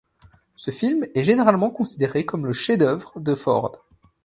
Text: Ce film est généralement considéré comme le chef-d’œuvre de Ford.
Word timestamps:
Ce 0.55 0.71
film 0.71 1.05
est 1.13 1.23
généralement 1.23 1.69
considéré 1.69 2.25
comme 2.25 2.47
le 2.47 2.53
chef-d’œuvre 2.53 3.19
de 3.19 3.35
Ford. 3.35 3.85